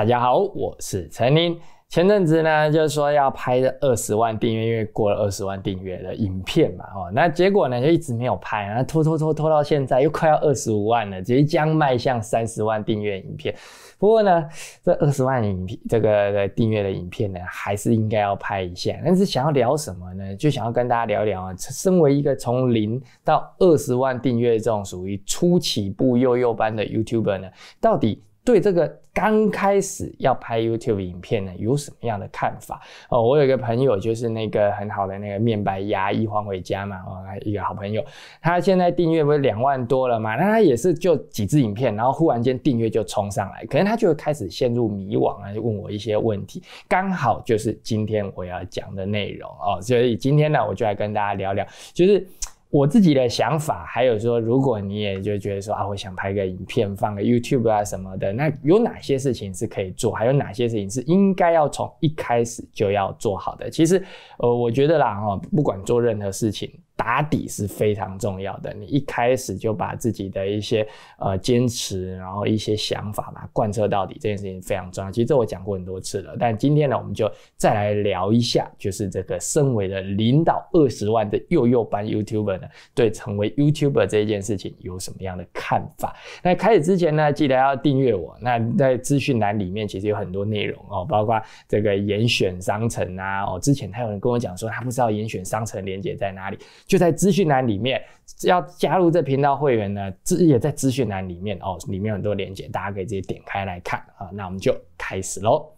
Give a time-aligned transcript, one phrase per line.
[0.00, 1.54] 大家好，我是陈林。
[1.90, 13.54] 前阵子呢，就是说要拍二十万订阅，因为过了二十万订阅的影片嘛，哦，那结果呢就一直没有拍，然后拖拖拖拖到现在又快要二十五万了，即将迈向三十万订阅影片。
[13.98, 14.48] 不过呢，
[14.82, 18.98] 这二十万影片这个订阅的影片呢，还是应该要拍一下。
[19.04, 20.34] 但是想要聊什么呢？
[20.34, 27.48] 就想要跟大家聊聊啊，身为一个从零到二十万订阅这种属于初起步幼幼班的 YouTuber 呢，
[27.82, 28.22] 到底？
[28.42, 32.80] 对这个刚开始要拍 YouTube 影片呢，有什么样的看法？
[33.10, 38.02] 哦，我有一个朋友，就是那个很好的那个面白牙医黄伟嘉嘛，哦，一个好朋友，
[38.40, 40.36] 他现在订阅不是两万多了嘛？
[40.36, 52.26] 那他也是就几支影片，然后忽然间订阅就冲上来，可能他就开始陷入迷惘啊，就问我一些问题，刚好就是今天我要讲的内容哦，所以今天呢，我就来跟大家聊聊，就是。
[52.70, 63.68] 我自己的想法，还有说，如果你也就觉得说啊，我想拍个影片放个 YouTube 啊什么的，那有哪些事情是可以做，还有哪些事情是应该要从一开始就要做好的？
[63.68, 64.00] 其实，
[64.38, 66.70] 呃，我觉得啦，哈，不管做任何事情。
[67.00, 68.74] 打底是非常重要的。
[68.74, 70.86] 你一开始就把自己的一些
[71.18, 75.10] 呃坚持，然后一些想法把它贯彻到底，这件事情非常重要。
[75.10, 86.14] 其实这我讲过很多次了，但今天呢，我们就再来聊一下，就是这个身为的领导二十万的幼幼班 YouTuber 呢，对成为 YouTuber 这一件事情有什么样的看法？
[86.42, 88.36] 那开始之前呢，记得要订阅我。
[88.42, 93.44] 那在资讯栏里面其实有很多内容哦，包括这个严选商城啊。
[93.46, 96.58] 哦，之前他有人跟我讲说，他不知道严选商城连接在哪里。
[96.90, 98.02] 就在资讯栏里面，
[98.42, 104.28] 要加入这频道会员呢，资也在资讯栏里面哦，里面有很多链接，大家可以直接点开来看啊。
[104.32, 105.72] 那我们就开始喽。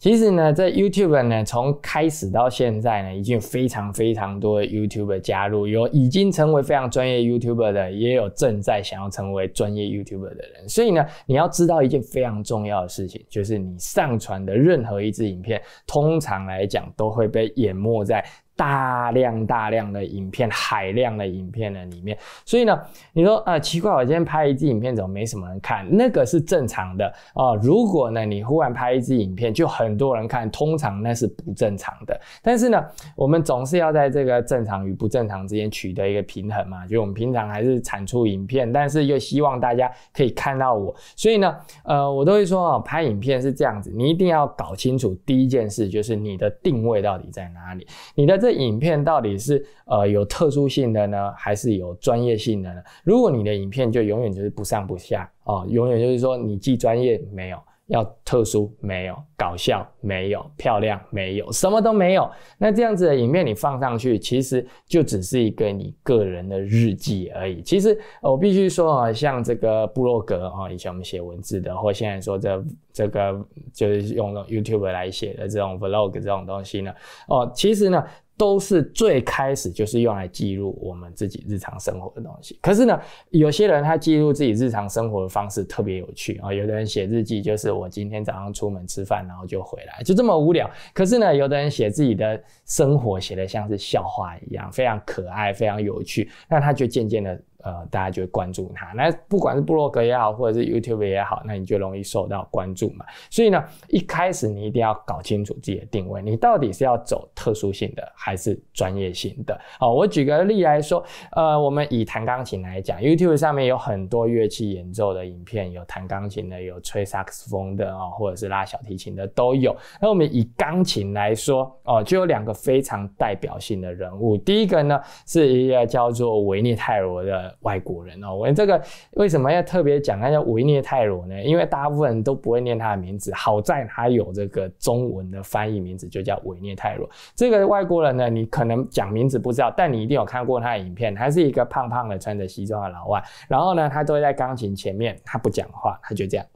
[0.00, 10.68] 其实呢，在 YouTube 呢，从开始到现在呢，已经有非常非常多的 YouTuber 加入，有已经成为非常专业 YouTuber 的，也有正在想要成为专业 YouTuber 的人。
[10.68, 18.24] 所以呢，你要知道一件非常重要的事情，就是你上传的任何一支影片，通常来讲都会被淹没在。
[18.54, 22.78] 大量大量的影片，海量的影片的里面，所以呢，
[23.12, 25.86] 你说啊，奇怪，我今天拍一支影片，怎么没什么人看？
[25.90, 27.54] 那个是正常的啊。
[27.62, 32.20] 如果呢，你忽然拍一支影片，就很多人看，通常那是不正常的。
[32.42, 32.84] 但是呢，
[33.16, 36.86] 我们总是要在这个正常与不正常之间取得一个平衡嘛。
[36.86, 48.52] 就我们平常还是产出影片，但是又希望大家可以看到我，所以呢，呃，我都会说啊，拍影片是这样子，你一定要搞清楚第一件事，就是你的定位到底在哪里，你的这。
[48.62, 52.82] 影片到底是呃有特殊性的呢，还是有专业性的呢？
[53.04, 57.58] 如果你的影片就永远就是不上不下哦，永远就是说你既专业没有。
[57.88, 62.30] 要特殊没有，搞笑没有，漂亮没有，什么都没有。
[62.56, 67.60] 那这样子的影片你放上去，其实就只是一个你个人的日记而已。
[67.60, 72.64] 其实我必须说啊，像这个部落格啊，以前我们写文字的，或现在说这
[72.94, 76.94] 这个就是用 YouTube 来写的这种 Vlog 这种东西呢，
[77.28, 78.02] 哦，其实呢。
[78.36, 82.58] 都是最开始就是用来记录我们自己日常生活的东西。
[82.60, 83.00] 可是呢，
[83.30, 86.52] 有些人他记录自己日常生活的方式特别有趣啊。
[86.52, 90.68] 有的人写日记就是我今天早上出门吃饭，然后就回来，就这么无聊。
[90.92, 96.30] 可是呢，有的人写自己的生活，写的像是笑话一样，非常可爱，非常有趣。
[96.48, 97.40] 那他就渐渐的。
[97.62, 98.86] 呃，大家就会关注他。
[98.94, 103.04] 那不管是部落格也好，或者是 YouTube 也好，那你就容易受到关注嘛。
[103.30, 109.58] 所以呢，一开始你一定要搞清楚自己的定位，你到底是要走特殊性的还是专业性的？
[109.78, 119.76] 好，我举个例来说，呃，我们以弹钢琴来讲，YouTube 上面有很多乐器演奏的影片，有弹钢琴的，有吹萨克斯风的哦，或者是拉小提琴的都有。
[120.00, 124.36] 那我们以钢琴来说，哦，就有两个非常代表性的人物。
[124.36, 127.51] 第一个呢，是一个叫做维涅泰罗的。
[127.60, 128.82] 外国人哦，我这个
[129.12, 131.42] 为什么要特别讲他叫维涅泰罗呢？
[131.42, 137.08] 因为大部分人都不会念他的名字，好在他有这个中文的翻译名字，就叫维涅泰罗。
[137.34, 143.22] 这个外国人呢，你可能讲名字不知道，但你一定有看过他的影片，他是一个胖胖的穿着西装的老外。
[143.48, 146.46] 然后呢，他都会在钢琴前面，他不讲话，他就这样，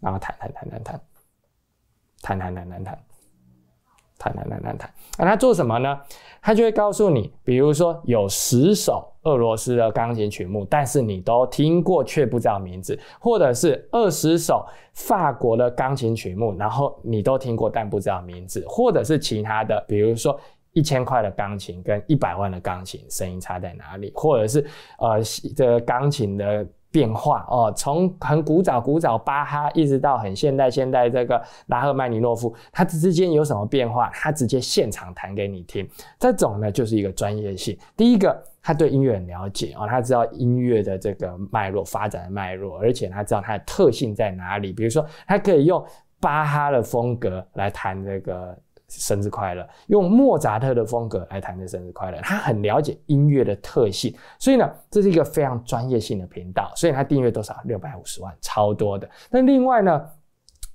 [0.00, 1.00] 然后弹弹弹弹弹，
[2.22, 2.98] 弹弹弹弹弹。
[4.20, 5.96] 弹弹弹弹弹，那他做什么呢？
[6.42, 14.64] 他就会告诉你，比如说有十首俄罗斯的钢琴曲目，但是你都听过却不知道名字，或者是二十首
[14.94, 20.38] 法国的钢琴曲目，然后你都听过但不知道名字，或者是其他的，比如说
[20.72, 24.64] 一千块的钢琴跟一百万的钢琴声音差在哪里，或者是
[24.98, 25.22] 呃
[25.54, 26.66] 这钢琴的。
[26.98, 34.10] 变化哦，从很古早古早巴哈一直到很现代现代这个拉赫曼尼诺夫，它之间有什么变化？
[34.12, 37.78] 他直接现场弹给你听，这种呢就是一个专业性。
[37.96, 38.36] 第一个。
[38.60, 44.74] 他对音乐很了解哦，他知道音乐的这个脉络发展的脉络，而且他知道它的特性在哪里。
[44.74, 45.82] 比如说，他可以用
[46.20, 48.54] 巴哈的风格来弹这个
[48.88, 52.18] 生日快乐，用莫扎特的风格来弹这生日快乐。
[52.22, 56.72] 他很了解音乐的特性，所以呢，这是一个非常专业性的频道。
[56.74, 57.54] 所以他订阅多少？
[57.64, 59.08] 六百五十万，超多的。
[59.30, 60.04] 那另外呢？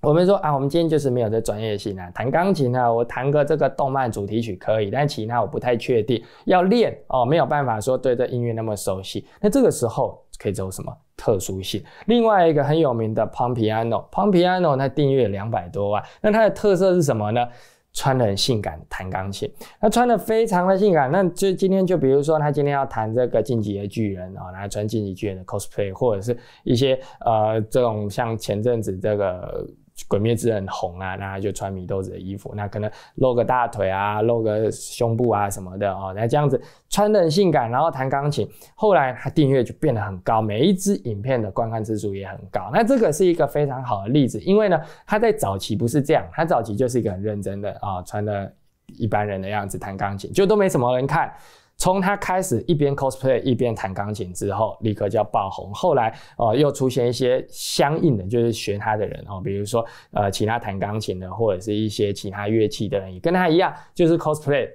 [0.02, 2.12] 我们说啊，我们今天就是没有这专业性啊。
[2.14, 6.22] 弹钢琴呢，我弹个这个动漫主题曲可以，但其他我不太确定。
[6.44, 9.26] 要练哦，没有办法说对这音乐那么熟悉。
[9.40, 11.82] 那这个时候可以走什么特殊性？
[12.08, 16.04] 另外一个很有名的 Pompiano，Pompiano 它订阅两百多万。
[16.20, 17.48] 那它的特色是什么呢？
[17.94, 19.50] 穿的很性感，弹钢琴。
[19.80, 21.12] 他穿的非常的性感。
[21.12, 29.66] 那就今天就比如说他今天要弹这个进击的巨人啊，来穿晋级巨人的 cosplay，或者是一些呃这种像前阵子这个。
[30.08, 36.60] 鬼灭之刃红啊，那他就穿米豆子的衣服，那可能露个大腿啊，露个胸部啊什么的哦，那这样子
[36.90, 42.70] 穿的很性感，然后弹钢琴，后来他订阅就变得很高，每一支影片的观看次数也很高。
[42.74, 48.52] 那这个是一个非常好的例子，因为呢，他在早期不是这样，他早期就是一个很认真的啊，穿的
[48.88, 51.32] 一般人的样子弹钢琴，就都没什么人看。
[51.78, 55.74] 从他开始一边 cosplay 一边弹钢琴之后，立刻就要爆红。
[55.74, 64.70] 后来哦，又出现一些相应的，就是学他的人哦，比如说呃，其他弹钢琴的，或者是一些其他乐器的人，也跟他一样，就是 cosplay。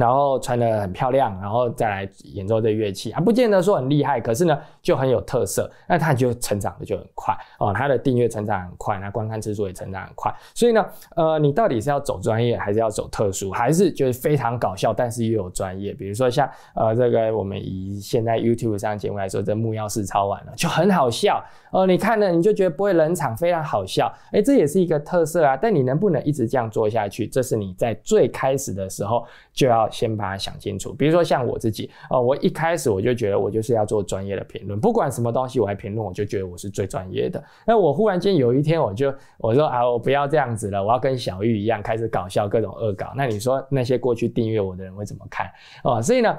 [0.00, 10.82] 然后穿的很漂亮，然后再来演奏这乐器啊，不见得说很厉害，可是呢就很有特色，那他就成长的就很快哦，他的订阅成长很快，那观看次数也成长很快，所以呢，
[11.16, 15.92] 呃，你到底是要走专业，还是要走特殊，还是就是非常搞笑，但是又有专业？
[15.92, 25.54] 比如说像呃这个我们以现在 YouTube 上节目来说，这木曜四超玩了就很好笑哦，你看了你就觉得不会冷场，非常好笑，哎，这也是一个特色啊。
[25.56, 27.26] 但你能不能一直这样做下去？
[27.26, 29.89] 这是你在最开始的时候就要。
[29.90, 37.42] 先把它想清楚，比如说像我自己哦，我一开始我就觉得我就是要做专业的评论，不管什么东西我来评论，我就觉得我是最专业的。
[37.66, 43.12] 那我忽然间有一天我就我说啊，我不要这样子了，我要跟小玉一样开始搞笑各种恶搞。
[43.16, 45.50] 那你说那些过去订阅我的人会怎么看
[45.84, 46.00] 哦？
[46.00, 46.38] 所以呢？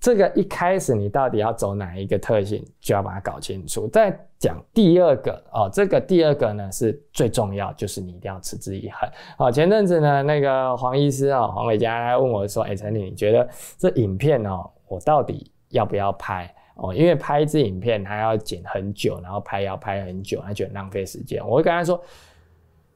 [0.00, 3.86] 这个一开始你到底要走哪一个特性，就要把它搞清楚。
[3.88, 9.10] 再讲第二个哦，这个第二个呢是最重要，就是你一定要持之以恒。
[9.36, 13.46] 哦，前阵子呢，那个黄医师啊，黄伟佳问我说：“哎，陈理，你觉得
[13.76, 16.50] 这影片哦，我到底要不要拍？
[16.76, 22.02] 哦，因为拍一支影片，它要剪很久，然后拍要拍很久，那就很浪费时间。”我会跟他说：“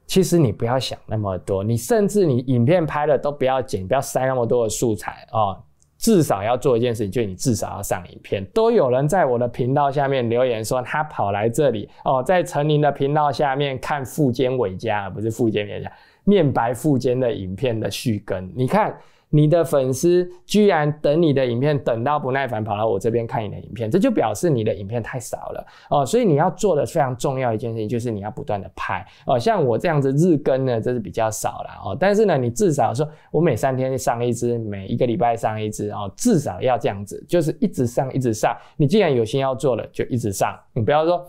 [0.06, 5.62] 其实你不要想那么多，你甚至你影片拍了都不要剪，不要塞那么多的素材哦。”
[6.04, 8.44] 至少要做一件事情，就是你至少要上影片。
[8.52, 15.90] 都有人在我的频道下面留言说，他跑来这里哦，在陈林的频道下面看富坚伟家，不是富坚伟家
[16.24, 18.52] 面白富坚的影片的续更。
[18.54, 18.94] 你看。
[19.34, 26.06] 你的粉丝居然等你的影片等到不耐烦，跑到我这边看你的影片，这就表示你的影片太少了哦。
[26.06, 29.36] 所以你要做的非常重要一件事情，就是你要不断的拍哦。
[29.36, 31.96] 像我这样子日更呢，这是比较少了哦。
[31.98, 38.56] 但是呢，你至少说我每三天上一支，每一个礼拜上一支哦，至少要这样子，就是一直上一直上。
[38.76, 40.56] 你既然有心要做了，就一直上。
[40.72, 41.26] 你不要说，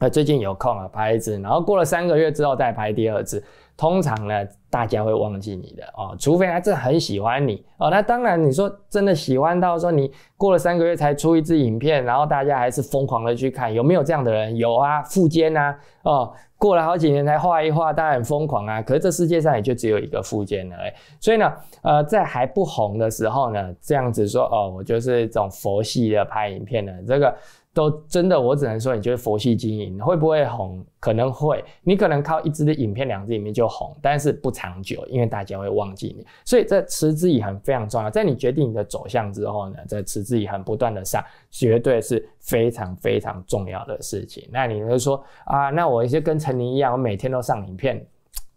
[0.00, 3.42] 呃，最近有空了拍一支，然后过了三个月之后再拍第二支。
[3.80, 7.88] 通常呢，大家会忘记你的哦，除非他真的很喜欢你哦。
[7.88, 14.54] 那当然，你说真的喜欢到说你过了三个月才出一支影片，然后大家还是疯狂的去看，有没有这样的人？
[14.54, 18.82] 有啊，富坚啊，哦，过了好几年才画一画，当然很疯狂啊。
[18.82, 20.76] 可是这世界上也就只有一个富坚了，
[21.18, 21.50] 所以呢，
[21.80, 27.34] 呃，在还不红的时候呢，这样子说哦，我就是这种佛系的拍影片的这个。
[27.72, 30.84] 都真的，我只能说，你就是佛系经营，会不会红？
[30.98, 36.26] 可能会，你可能靠一支的影片、两支影片就红，但是不长久，因为大家会忘记你。
[36.44, 38.10] 所以这持之以恒非常重要。
[38.10, 44.48] 在你决定你的走向之后呢，这持之以恒不断的上，绝对是非常非常重要的事情。
[44.50, 48.04] 那你会说啊，那我一些跟陈宁一样，我每天都上影片。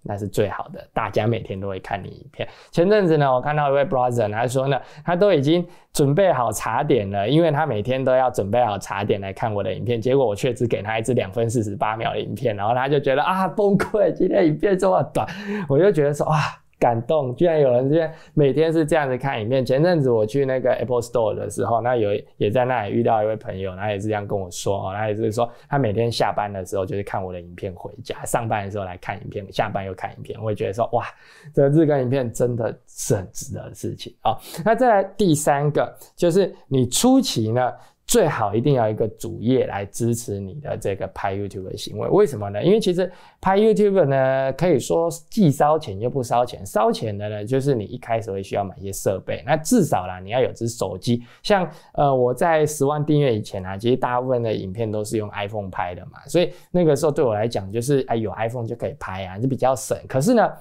[0.04, 2.48] 那是最好的，大家每天都会看你影片。
[2.72, 10.02] 前阵子呢，我看到一位 brother，他说呢，他都已经准备好茶点了，因为他每天都要准备好茶点来看我的影片。
[10.02, 15.28] 结果我却只给他一支两分四十八秒的影片，然后他就觉得啊崩溃，今天影片这么短，
[15.68, 16.40] 我就觉得说哇。
[16.84, 19.66] 感动，居然有人这样每天是这样子看影片。
[19.66, 30.38] 前阵子我去那个 Apple Store 的时候，那有也在那里遇到一位朋友，他也是这样跟我说，他也是说他每天下班的时候就是看我的影片回家，上班的时候来看影片，下班又看影片。
[30.44, 31.06] 我也觉得说，哇，
[31.54, 34.38] 这日更影片真的是很值得的事情啊。
[34.66, 37.72] 那再来第三个，就是你初期呢。
[38.06, 42.08] 最好一定要一个主业来支持你的这个拍 YouTube 的行为。
[42.10, 42.64] 为什么呢？
[42.64, 46.66] 因为其实拍 YouTube 呢，可以说既烧钱又不烧钱。
[46.66, 49.44] 烧钱的呢，就是你一开始会需要买一些设备。
[49.46, 51.24] 那至少啦，你要有只手机。
[51.42, 59.98] 像呃，我在十万订阅以前啊，其实大部分的影片都是用 iPhone 拍的嘛，所以那个时候对我来讲，就是哎有 iPhone 就可以拍啊，就比较省。
[60.08, 60.52] 可是呢，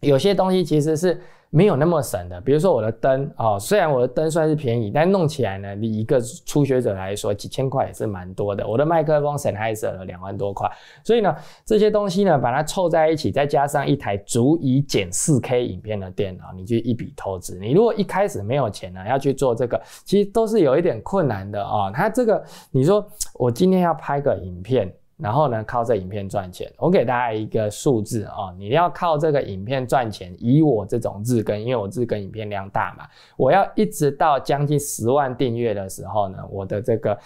[0.00, 1.20] 有些东西其实是。
[1.50, 8.66] 没有那么省的，比如说我的灯哦，虽然我的灯算是便宜，但弄起来呢，你一个初学者来说，几千块也是蛮多的。
[8.66, 10.68] 我的麦克风 Sennheiser 了两万多块，
[11.04, 11.32] 所以呢，
[11.64, 17.56] 这些东西呢，把它凑在一起，再加上一台足以剪 4K 影片的电脑，你就一笔投资。
[17.60, 21.88] 你如果一开始没有钱呢，要去做这个，其实都是有一点困难的啊。
[21.92, 24.92] 它这个，你说我今天要拍个影片。
[25.16, 26.70] 然后呢，靠这影片赚钱。
[26.76, 30.34] 我给大家一个数字啊，你要靠这个影片赚钱。
[30.38, 33.06] 以我这种日更，因为我日更影片量大嘛，
[33.36, 37.18] 我要一直到将近十万订阅的时候呢，我的这个。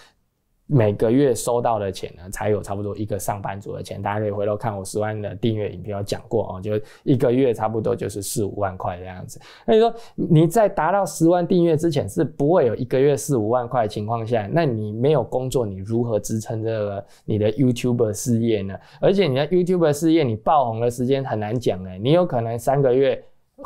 [0.71, 4.01] 每个月收到的钱呢，才有差不多一个上班族的钱。
[4.01, 9.41] 大家可以回头看我十万的订阅影片，有讲过哦，就一个月差不多就是四五万块这样子。
[9.67, 18.79] 那你说你在达到十万订阅之前是不会有一个月四五万块的情况下，那你没有工作，你如何支撑这个你的 YouTube 事业呢？
[19.01, 23.21] 而且你的 YouTube 事业，你爆红的时间很难讲哎，你有可能三个月。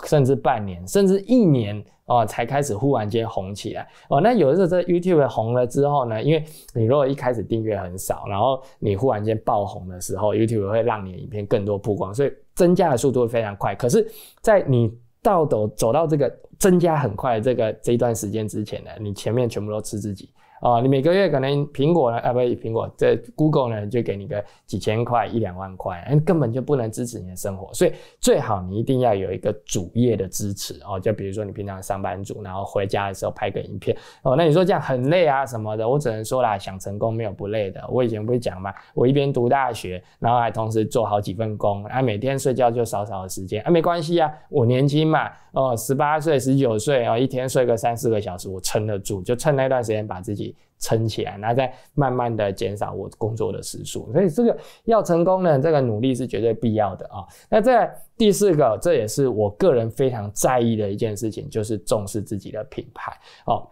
[0.04, 4.20] 甚至半年，甚至一年哦，才开始忽然间红起来哦。
[4.20, 13.74] 那有的时候这 YouTube 红了之后呢，因为你如果一开始订阅很少，然后你忽然间爆红的时候，YouTube 会让你的影片更多曝光，所以增加的速度会非常快。
[13.74, 14.06] 可是，
[14.42, 14.92] 在你
[15.22, 20.28] 到走走到这个增加很快的这个这一段时间之前呢，你前面全部都吃自己。
[20.62, 50.51] 哦，你每个月可能苹果呢，啊不，苹果这 Google 呢就给你个几千块一两万块，根本就不能支持你的生活，所以最好你一定要有一个主业的支持哦，就比如说你平常上班族，然后回家的时候拍个影片哦，那你说这样很累啊什么的，我只能说啦，想成功没有不累的，我以前不是讲嘛，我一边读大学，然后还同时做好几份工，啊每天睡觉就少少的时间啊，没关系啊，我年轻嘛，哦十八岁十九岁啊，一天睡个三四个小时，我撑得住，就趁那段时间把自己。
[50.78, 57.22] 撑起来，然后再慢慢的减少我工作的时数，所以这个要成功呢，这个努力是绝对必要的啊。
[57.48, 63.12] 那在第四个，这也是我个人非常在意的一件事情，就是重视自己的品牌
[63.46, 63.64] 哦。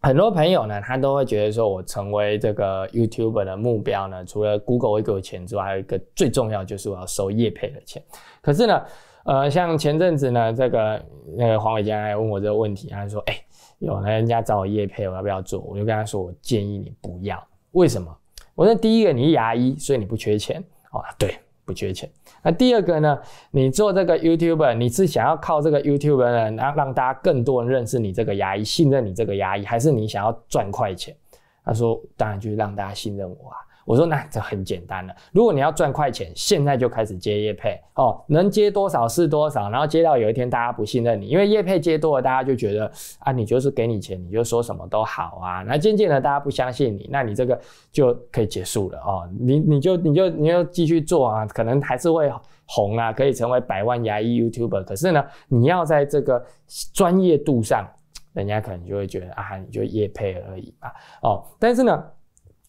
[0.00, 8.02] 很多朋友呢，他都会觉得说，我成为这个 YouTube 的目标呢，除了 Google 会给我钱之外，还有一个最重要就是我要收业配的钱。
[8.40, 8.82] 可是呢，
[9.26, 11.04] 呃，像前阵子呢，这个
[11.36, 13.38] 那个黄伟江来问我这个问题，他说，哎。
[13.78, 15.60] 有人家找我叶配，我要不要做？
[15.60, 17.42] 我就跟他说，我建议你不要。
[17.72, 18.16] 为什么？
[18.54, 21.04] 我说第一个，你是牙医，所以你不缺钱哦。
[21.18, 22.10] 对，不缺钱。
[22.42, 23.18] 那第二个呢？
[23.50, 31.14] 你做这个 YouTuber，你是想要靠这个 YouTuber 呢，让让大家更多人认识你这个牙医，信任你这个牙医，还是你想要赚快钱？
[31.62, 33.56] 他说，当然就是让大家信任我啊。
[33.86, 37.80] 我说那这很简单了，如果你要赚快钱，现在就开始接业配。
[37.94, 42.90] 哦，能接多少是多少，然后接到有一天大家不信任你，因为业配接多了，大家就觉得
[43.20, 47.58] 啊，你就是给你钱，你就说什么都好啊，那渐渐的大家不相信你，那你这个
[47.92, 52.30] 就可以结束了哦，你你就你就你就继续做啊，可能还是会
[52.66, 56.44] 红啊，可以成为百万牙医 YouTuber，可是呢，你要在这个
[56.92, 57.88] 专业度上，
[58.34, 62.04] 人家可能就会觉得啊，你就业配而已吧，哦，但是呢。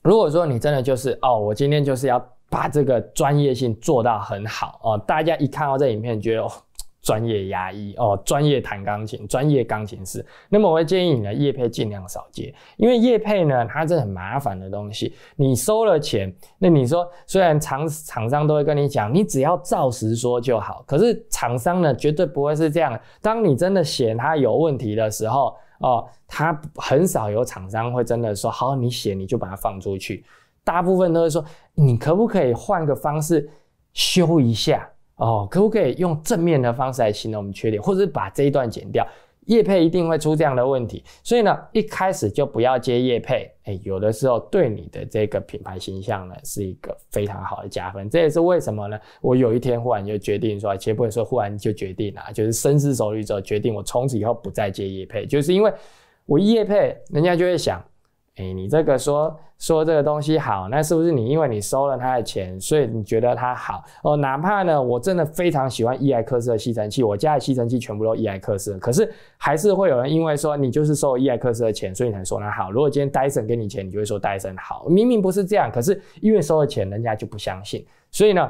[0.04, 6.52] 如果说你真的就是哦，我今天就是要把这个专业性做到很好哦，大家一看到这影片，觉得哦，
[7.02, 15.14] 专业牙医哦，专业弹钢琴，专业钢琴师，那么我会建议你的业配尽量少接，因为业配呢，它是很麻烦的东西。
[15.36, 22.98] 你收了钱，那你说虽然厂厂商都会跟你讲，你只要照实说就好，可是厂商呢，绝对不会是这样。
[23.22, 25.54] 当你真的嫌他有问题的时候。
[25.80, 30.26] 哦，他很少有厂商会真的说好，你写你就把它放出去，
[30.64, 31.44] 大部分都是说
[31.74, 33.50] 你可不可以换个方式
[33.94, 39.06] 修一下哦，可不可以用正面的方式来形容我们缺点，或者是把这一段剪掉。
[39.48, 43.52] 叶配一定会出这样的问题，所以呢，一开始就不要接叶配。
[43.64, 48.10] 哎，有的时候对你的这个品牌形象呢，是一个非常好的加分。
[48.10, 48.98] 这也是为什么呢？
[49.20, 55.74] 我有一天忽然就决定说，其实不能说忽然就决定了，就是深思熟虑之后决定，我从此以后不再接叶配，就是因为
[56.26, 57.84] 我叶配，人家就会想。
[58.38, 64.16] 哎，你这个说说这个东西好，那是不是你因为你收了他的钱，所以你觉得他好哦？
[64.16, 72.72] 哪怕呢，我真的非常喜欢伊莱克斯的吸尘器，我家的吸尘器全部都伊莱克斯，可是还是会有人因为说你就是收伊莱克斯的钱，所以才说它好。
[72.72, 77.84] 如果今天戴森给你钱，你就会说戴森好，明明不是这样，可是因为收了钱，人家就不相信。
[78.12, 78.48] 所以呢，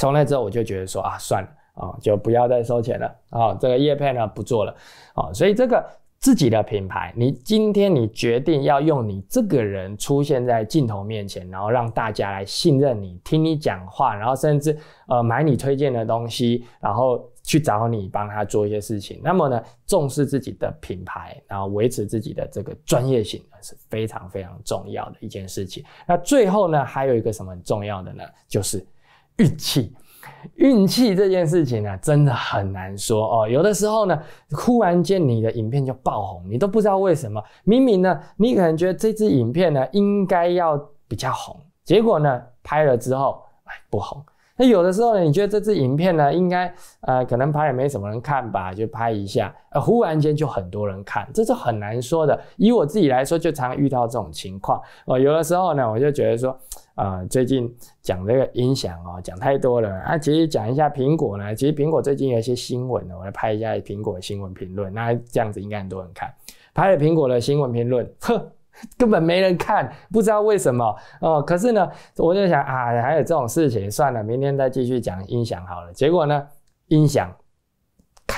[0.00, 4.74] 从那之后我就觉得说啊，算了啊，就不要再收钱了啊，这个叶片呢不做了
[5.14, 5.30] 啊。
[5.34, 5.84] 所以这个。
[6.24, 14.74] 自己的品牌，你今天你决定要用你这个人出现在镜头面前，然后让大家来信任你，听你讲话，然后甚至
[15.06, 19.20] 呃买你推荐的东西，然后去找你帮他做一些事情。
[19.22, 25.84] 那么呢，重视自己的品牌，然后维持自己的这个专业性呢，是非常非常重要的一件事情。
[26.08, 28.24] 那最后呢，还有一个什么重要的呢？
[28.48, 28.82] 就是
[29.36, 29.92] 运气。
[30.56, 33.48] 运气这件事情呢，真的很难说哦。
[33.48, 37.42] 有的时候呢，忽然间你的影片就爆红，你都不知道为什么。
[37.64, 40.76] 明明呢，你可能觉得这支影片呢应该要
[41.08, 44.24] 比较红，结果呢拍了之后，哎不红。
[44.56, 52.38] 那有的时候呢，你觉得这支影片呢应该呃可能拍也没什么人看吧，就拍一下，呃忽然间就很多人看，这是很难说的。
[52.56, 55.18] 以我自己来说，就常遇到这种情况哦。
[55.18, 56.58] 有的时候呢，我就觉得说。
[56.94, 57.68] 啊，最近
[58.02, 60.16] 讲这个音响哦，讲太多了啊。
[60.16, 64.94] 其实讲一下苹果呢，其实苹果最近有一些新闻呢，我来拍一下苹果的新闻评论。
[64.94, 66.32] 那这样子应该很多人看，
[66.72, 68.52] 拍了苹果的新闻评论，呵，
[68.98, 71.42] 根本没人看，不知道为什么哦。
[71.42, 75.92] 可是呢，我就想啊，还有这种事情，算了，明天再继续讲音响好了。
[75.92, 76.46] 结果呢，
[76.88, 77.34] 音响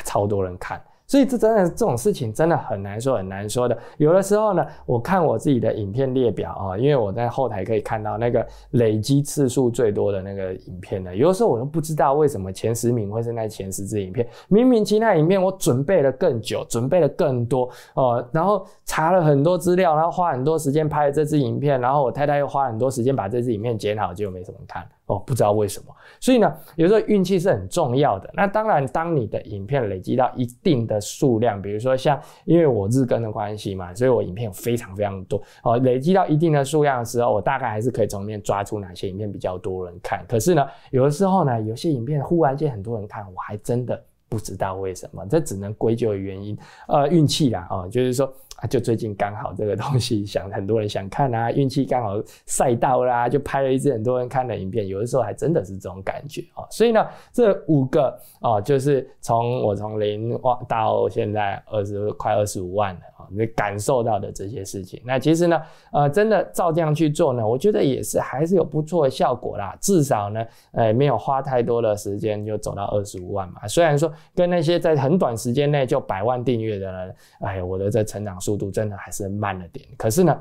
[0.04, 0.80] 超多人看。
[1.06, 3.78] 所以这真的这种事情真的很难说很难说的。
[3.96, 11.14] 有的时候呢，我看我自己的影片列表啊，因为我在后台可以看到那个累积次数最多的那个影片呢。
[11.14, 24.84] 有的时候我都不知道为什么前十名会是那前十支影片，明明其他影片我准备了更久，准备了更多哦，然后查了很多资料，然后花很多时间拍了这支影片，然后我太太又花很多时间把这支影片剪好，结果没什么看。
[25.06, 28.28] 哦，不知道为什么，所以呢，有时候运气是很重要的。
[28.34, 35.40] 那当然，当你的影片累积到一定的数量，比如说像因为我日更的关系嘛，所以我影片非常非常多。
[35.62, 40.24] 哦，累积到一定的数量的时候，我大概还是可以从里面抓出哪些影片比较多人看。
[40.28, 46.58] 可是呢，有的时候呢，有些影片忽然间很多人看，我还真的不知道为什么，这只能归咎于原因，
[46.88, 48.32] 呃，运气啦，哦，就是说。
[48.56, 52.14] 啊，就最近刚好这个东西想很多人想看啊， 运气刚好
[52.46, 54.88] 赛道啦，就拍了一支很多人看的影片。
[54.88, 56.64] 有的时候还真的是这种感觉啊。
[56.70, 65.02] 所以呢，这五个哦，就是从我从零哇到现在二十快二十五万了啊，你感受到的这些事情。
[65.04, 65.60] 那其实呢，
[65.92, 69.76] 呃，真的照这样去做呢，我觉得也是还是有不错的效果啦。
[69.82, 73.68] 至少呢，呃，没有花太多的时间就走到二十五万嘛。
[73.68, 78.40] 虽然说跟那些在很短时间内就百万订阅的人，哎，我的这成长。
[78.46, 80.40] 速度真的还是慢了点，可是呢，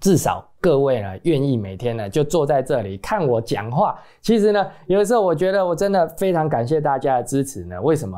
[0.00, 3.98] 至少各位呢愿意每天呢就坐在这里看我讲话。
[4.20, 7.82] 其实呢，有的时候我觉得我真的非常感谢大家的支持呢。
[7.82, 8.16] 为什么？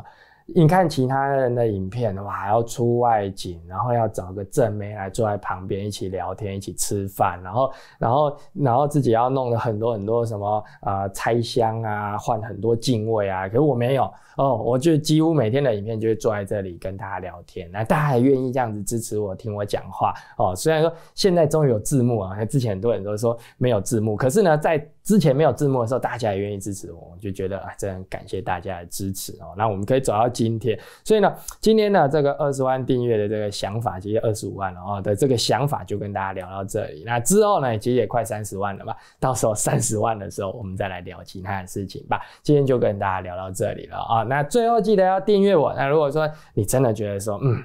[0.55, 13.47] 你看其他人的影片，哇，还要出外景，然后要找个正妹来坐在旁边一起聊天、一起吃饭，然后，然后，然后自己要弄了很多很多什么啊拆箱啊，换很多镜位啊。
[13.47, 17.69] 可是我没有哦，我就几乎每天的影片就会坐在这里跟大家聊天。
[17.71, 20.55] 那大家还愿意这样子支持我、听我讲话哦。
[20.55, 29.53] 虽然说现在终于有字幕啊，之前很多人都说没有字幕，可是呢，在之前没有字幕的时候，大家也愿意支持我，我就觉得啊，真的感谢大家的支持哦。
[29.57, 37.03] 那我们可以走到今天，所以呢，今天呢，这个二十万订阅的这个想法，其实二十五万了哦的这个想法，就跟大家聊到这里。
[37.05, 42.21] 那之后呢，其实也快三十万了吧，到时候三十万的时候，我们再来聊其他的事情吧。
[42.41, 44.23] 今天就跟大家聊到这里了啊。
[44.23, 45.73] 那最后记得要订阅我。
[45.73, 47.61] 那如果说你真的觉得说，嗯。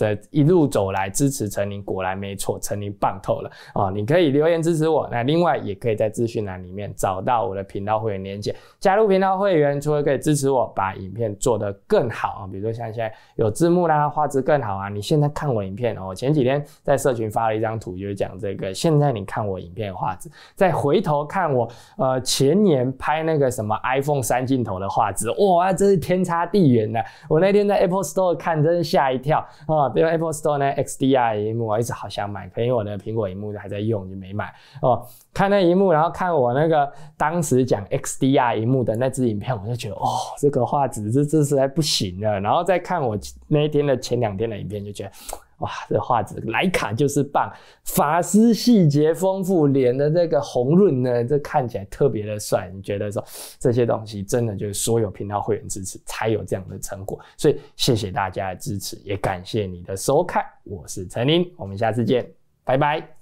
[0.00, 3.90] 这一路走来支持陈宁，果然没错，陈宁棒透了哦！
[3.90, 14.88] 你可以留言支持我，那另外也可以在资讯栏里面找到我的频道会员链接，加入频道会员，除了可以支持我把影片做得更好啊，比如说像现在有字幕啦，画质更好啊。
[14.88, 18.72] 你现在看我影片哦，前几天在社群发了一张图，就是讲这个。
[18.72, 27.04] 现在你看我影片画质，再回头看我呃前年拍那个什么 iPhone 三镜头的画质，哇，这是天差地远的。
[27.28, 29.89] 我那天在 Apple Store 看，真是吓一跳啊！
[29.94, 35.06] 因为 Apple Store 呢，XDR 荧幕我一直好想买，可因为我的苹果荧幕还在用，就没买哦。
[35.32, 40.06] 看那一幕，然后看我那个当时讲 XDR 荧幕的那支影片，我就觉得哦，
[40.38, 42.40] 这个画质这这实在不行了。
[42.40, 45.10] 然后再看我那一天的前两天的影片，就觉得。
[45.60, 47.50] 哇，这画质莱卡就是棒，
[47.84, 52.70] 发丝细节丰富，脸的这个红润呢，这看起来特别的帅。
[52.74, 53.24] 你觉得说
[53.58, 62.28] 这些东西真的就是所有频道会员支持才有这样的成果，所以谢谢大家的支持，也感谢你的收看，我是陈林，我们下次见，
[62.64, 63.19] 拜拜。